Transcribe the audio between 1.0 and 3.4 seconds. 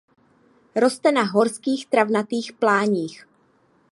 na horských travnatých pláních.